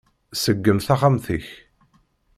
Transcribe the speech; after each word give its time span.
Ṣeggem 0.43 0.79
taxxamt-ik! 0.79 1.47